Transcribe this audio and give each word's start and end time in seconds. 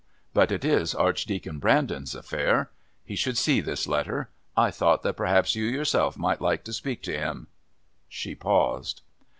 But 0.33 0.51
it 0.51 0.65
is 0.65 0.95
Archdeacon 0.95 1.59
Brandon's 1.59 2.15
affair. 2.15 2.71
He 3.05 3.15
should 3.15 3.37
see 3.37 3.61
this 3.61 3.85
letter. 3.85 4.31
I 4.57 4.71
thought 4.71 5.03
that 5.03 5.13
perhaps 5.15 5.53
you 5.53 5.65
yourself 5.65 6.17
might 6.17 6.41
like 6.41 6.63
to 6.63 6.73
speak 6.73 7.03
to 7.03 7.15
him" 7.15 7.45
she 8.09 8.33
paused. 8.33 9.03